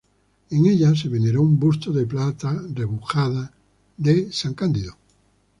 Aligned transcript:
En 0.49 0.65
ella 0.65 0.95
se 0.95 1.09
veneró 1.09 1.43
un 1.43 1.59
busto 1.59 1.93
de 1.93 2.07
plata 2.07 2.59
repujada 2.73 3.53
de 3.97 4.31
San 4.31 4.55
Cándido. 4.55 4.95